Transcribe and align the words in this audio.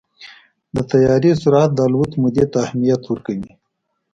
د 0.75 0.77
طیارې 0.91 1.31
سرعت 1.41 1.71
د 1.73 1.79
الوت 1.87 2.11
مودې 2.21 2.45
ته 2.51 2.57
اهمیت 2.65 3.01
ورکوي. 3.05 3.51